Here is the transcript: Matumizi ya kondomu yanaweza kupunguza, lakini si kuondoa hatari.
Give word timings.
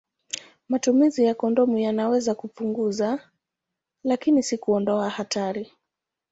Matumizi 0.69 1.23
ya 1.23 1.35
kondomu 1.35 1.77
yanaweza 1.79 2.35
kupunguza, 2.35 3.29
lakini 4.03 4.43
si 4.43 4.57
kuondoa 4.57 5.09
hatari. 5.09 5.71